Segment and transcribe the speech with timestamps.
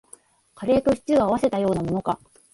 [0.55, 2.19] カレーとシチューを合わせたようなものか